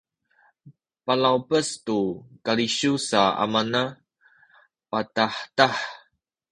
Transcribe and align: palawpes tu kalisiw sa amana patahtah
palawpes 1.05 1.67
tu 1.85 1.97
kalisiw 2.45 2.95
sa 3.09 3.21
amana 3.43 3.81
patahtah 4.89 5.77